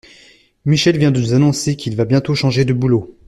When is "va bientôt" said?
1.95-2.33